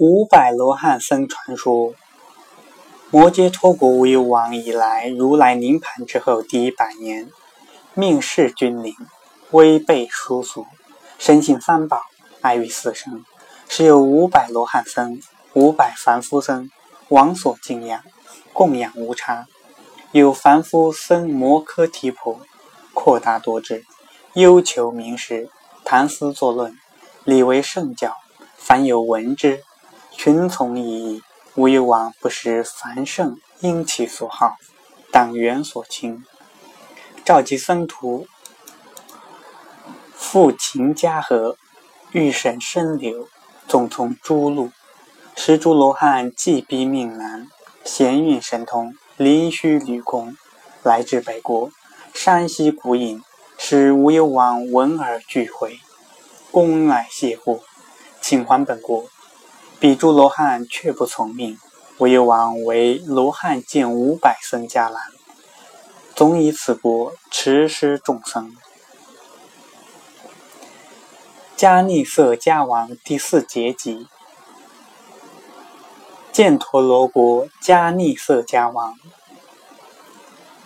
[0.00, 1.92] 五百罗汉僧传说：
[3.10, 7.28] 摩羯陀国为王以来，如来临盘之后第一百年，
[7.94, 8.94] 命世君临，
[9.50, 10.66] 威备殊俗，
[11.18, 12.00] 深信三宝，
[12.42, 13.24] 爱于四生，
[13.68, 15.20] 是有五百罗汉僧、
[15.54, 16.70] 五百凡夫僧，
[17.08, 18.00] 王所敬仰，
[18.52, 19.46] 供养无差。
[20.12, 22.38] 有凡夫僧摩诃提婆，
[22.94, 23.84] 阔大多智，
[24.34, 25.50] 忧求名师，
[25.84, 26.78] 谈思作论，
[27.24, 28.14] 理为圣教，
[28.56, 29.64] 凡有闻之。
[30.18, 31.22] 群从异议，
[31.54, 34.56] 无忧王不识繁盛因其所好，
[35.12, 36.24] 党员所亲，
[37.24, 38.26] 召集僧徒，
[40.16, 41.56] 复秦家和，
[42.10, 43.28] 欲审深流，
[43.68, 44.72] 总从诸路，
[45.36, 47.46] 十诸罗汉既逼命难，
[47.84, 50.36] 闲运神通，临虚履空，
[50.82, 51.70] 来至北国
[52.12, 53.22] 山西古隐，
[53.56, 55.78] 使无忧王闻而俱回，
[56.50, 57.60] 恭来谢过，
[58.20, 59.08] 请还本国。
[59.80, 61.56] 彼诸罗汉却不从命，
[61.98, 65.04] 唯有王为罗汉见五百僧伽蓝，
[66.16, 68.56] 总以此国持施众生。
[71.56, 74.08] 迦利色迦王第四结集，
[76.32, 78.96] 犍陀罗国迦利色迦王，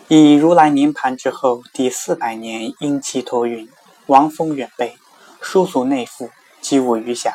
[0.08, 3.70] 以如来涅盘之后第四百年，因其托运，
[4.06, 4.96] 王风远备，
[5.42, 6.30] 书属内附，
[6.62, 7.34] 积物余暇。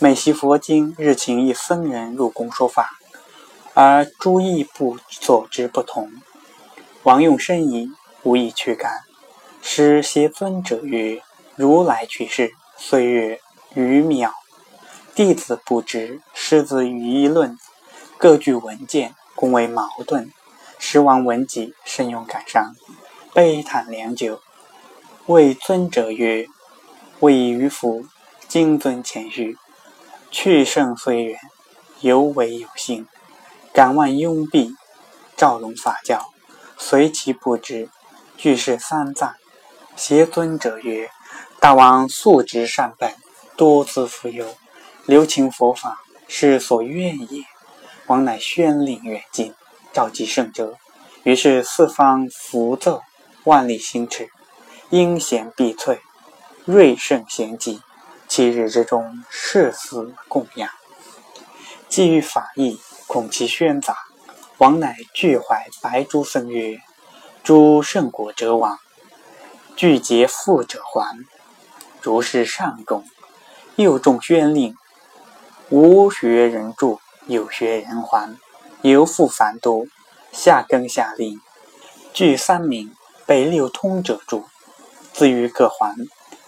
[0.00, 2.90] 每习佛经，日请一僧人入宫说法，
[3.74, 6.12] 而诸异部所知不同。
[7.02, 7.90] 王用深疑，
[8.22, 9.00] 无以驱赶。
[9.60, 11.20] 师携尊者曰
[11.56, 13.40] ：“如来去世，岁月
[13.74, 14.30] 余渺，
[15.16, 16.20] 弟子不知。
[16.32, 17.58] 师子语议论，
[18.18, 20.30] 各具文件，共为矛盾。
[20.78, 22.72] 师王闻己，深用感伤，
[23.34, 24.40] 悲叹良久。
[25.26, 26.46] 谓尊者曰
[27.18, 28.06] ：‘谓于夫，
[28.46, 29.58] 今尊前序。’”
[30.30, 31.38] 去圣虽远，
[32.00, 33.06] 犹为有幸。
[33.72, 34.74] 敢问拥蔽，
[35.36, 36.30] 赵龙法教，
[36.76, 37.88] 随其不知。
[38.36, 39.34] 俱是三藏。
[39.96, 41.10] 邪尊者曰
[41.58, 43.14] ：“大王素直善本，
[43.56, 44.54] 多自富有，
[45.06, 45.98] 留情佛法，
[46.28, 47.44] 是所愿也。”
[48.06, 49.54] 王乃宣令远近，
[49.92, 50.76] 召集圣者。
[51.24, 53.02] 于是四方符奏，
[53.44, 54.28] 万里星驰，
[54.90, 56.00] 阴险碧翠，
[56.64, 57.80] 瑞圣贤集。
[58.28, 60.68] 七日之中，誓死供养。
[61.88, 63.96] 既欲法义，恐其喧杂，
[64.58, 66.78] 王乃具怀白珠僧曰
[67.42, 68.78] ：“诸圣果者往，
[69.74, 71.24] 具结富者还。
[72.02, 73.04] 如是上供，
[73.76, 74.76] 又众宣令：
[75.70, 78.36] 无学人助，有学人还。
[78.82, 79.86] 犹复繁多，
[80.30, 81.40] 下更下令，
[82.12, 82.94] 具三名，
[83.26, 84.44] 被六通者助，
[85.14, 85.96] 自于各还。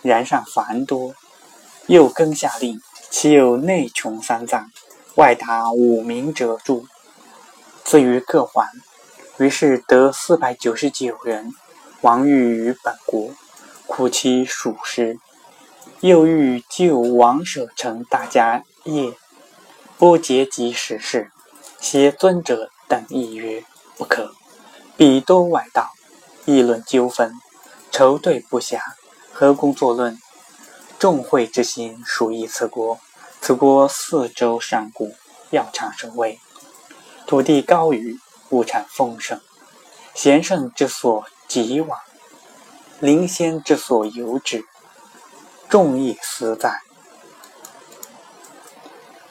[0.02, 1.14] 然上繁多。”
[1.90, 2.80] 又更下令，
[3.10, 4.70] 其有内穷三藏，
[5.16, 6.86] 外达五名者助，
[7.82, 8.70] 自于各还。
[9.38, 11.52] 于是得四百九十九人。
[12.02, 13.32] 王欲于本国，
[13.88, 15.18] 苦其属实。
[15.98, 19.12] 又欲救王舍城大家业，
[19.98, 21.32] 波结及时事，
[21.80, 23.64] 携尊者等议曰：
[23.98, 24.30] 不可，
[24.96, 25.90] 彼多外道，
[26.44, 27.32] 议论纠纷，
[27.90, 28.78] 仇对不暇，
[29.32, 30.16] 何公作论？
[31.00, 33.00] 众会之心属于此国，
[33.40, 35.14] 此国四周山谷，
[35.48, 36.38] 要场甚微，
[37.26, 38.18] 土地高于，
[38.50, 39.40] 物产丰盛，
[40.12, 41.98] 贤圣之所及往，
[42.98, 44.66] 灵仙之所游之，
[45.70, 46.82] 众亦思在。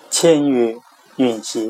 [0.10, 0.76] 千月
[1.18, 1.70] 允邪，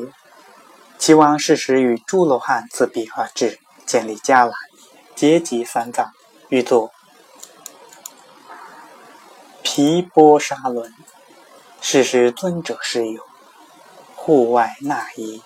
[0.98, 4.54] 齐王适时与诸罗汉自彼而至，建立迦兰，
[5.14, 6.10] 结集三藏，
[6.48, 6.90] 欲作。
[9.82, 10.92] 毗波沙轮，
[11.80, 13.22] 是时尊者是友，
[14.14, 15.40] 户外纳衣。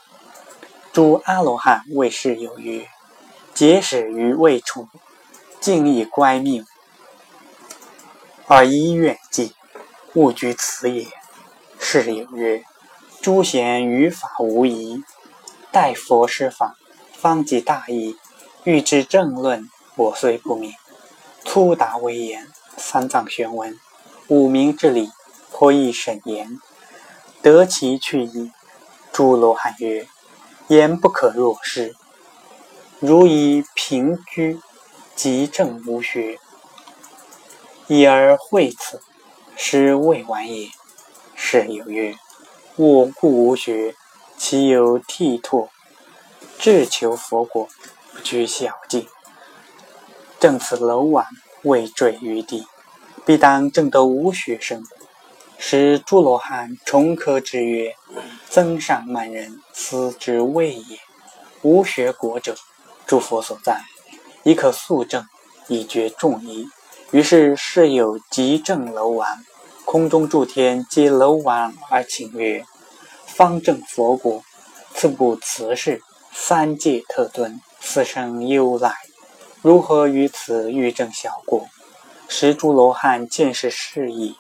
[0.92, 2.88] 诸阿罗汉为是有曰
[3.54, 4.88] ：“结始于未处，
[5.60, 6.66] 敬以乖命，
[8.48, 9.54] 而依远近，
[10.14, 11.06] 勿居此也。”
[11.78, 12.64] 是有曰
[13.22, 15.04] ：“诸贤于法无疑，
[15.70, 16.74] 待佛施法，
[17.12, 18.18] 方即大义。
[18.64, 20.72] 欲知正论，我虽不明。
[21.44, 23.78] 粗达微言，三藏玄文。”
[24.28, 25.10] 五明之理，
[25.52, 26.58] 颇易审言，
[27.42, 28.50] 得其去矣。
[29.12, 30.08] 诸罗汉曰
[30.68, 31.94] ：“言不可若是。
[33.00, 34.58] 如以平居，
[35.14, 36.38] 即正无学，
[37.86, 39.02] 已而会此，
[39.56, 40.70] 师未完也。”
[41.36, 42.16] 是有曰
[42.76, 43.94] ：“我故无学，
[44.38, 45.68] 其有剃拓？
[46.58, 47.68] 志求佛果，
[48.14, 49.06] 不拘小径，
[50.40, 51.26] 正此楼碗，
[51.64, 52.66] 未坠于地。”
[53.26, 54.84] 必当正得无学生，
[55.56, 57.94] 使诸罗汉重科之曰
[58.50, 60.98] ：“增上慢人，斯之谓也。
[61.62, 62.54] 无学国者，
[63.06, 63.80] 诸佛所在，
[64.42, 65.24] 亦可速证，
[65.68, 66.68] 以绝众疑。
[67.12, 69.26] 于是世有极正楼王，
[69.86, 72.62] 空中诸天皆楼王而请曰
[73.26, 74.42] ：“方正佛国，
[74.94, 76.02] 此不辞事，
[76.34, 78.94] 三界特尊，此生优来，
[79.62, 81.66] 如何于此欲正小国？”
[82.36, 84.36] 十诸罗汉见是事矣，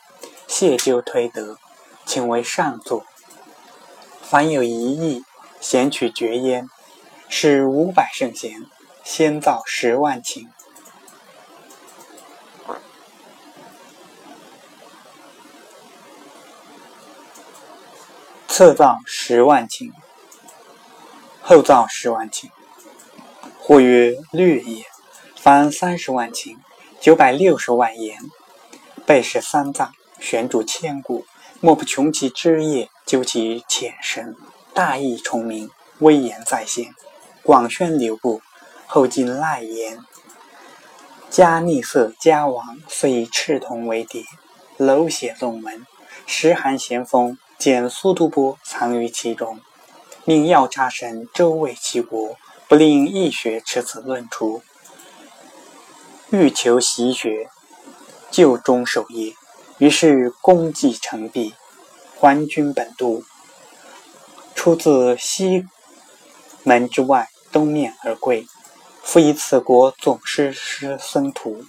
[0.48, 1.58] 谢就推得，
[2.04, 3.06] 请为上座。
[4.20, 5.22] 凡有一意，
[5.60, 6.68] 贤取绝焉。
[7.28, 8.66] 是五百圣贤，
[9.04, 10.48] 先造十万顷。
[18.48, 19.92] 侧造十万顷，
[21.40, 22.50] 后造十万顷，
[23.60, 24.84] 或曰略也。
[25.36, 26.56] 凡三十万顷，
[27.04, 28.18] 九百六十万言，
[29.04, 31.26] 背是三藏，悬著千古，
[31.60, 34.34] 莫不穷其枝叶，究其浅深，
[34.72, 36.94] 大义崇明，威严在先，
[37.42, 38.40] 广宣流布，
[38.86, 39.98] 后进赖言。
[41.30, 44.24] 迦逆色迦王遂以赤铜为牒，
[44.78, 45.84] 楼写龙门，
[46.24, 47.36] 时寒咸丰。
[47.58, 49.60] 见苏都波藏于其中，
[50.24, 54.62] 命药叉神周卫其国，不令易学持此论出。
[56.34, 57.48] 欲求习学，
[58.28, 59.34] 就中守业。
[59.78, 61.54] 于是功绩成毕，
[62.18, 63.22] 还君本都。
[64.56, 65.68] 出自西
[66.64, 68.44] 门之外，东面而归。
[69.04, 71.64] 复以此国总师师僧徒。